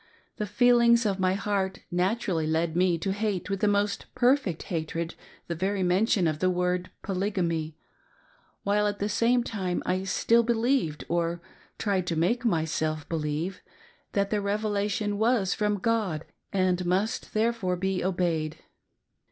[0.37, 5.13] The feelings of my heart naturally led me to hate with a most perfect hatred
[5.45, 7.77] the very mention of the word Polygamy,
[8.63, 11.39] while at the same time I still believed, or
[11.77, 13.61] tried to make myself believe,
[14.13, 18.57] that the Revelation was from God, and must therefore be obeyed.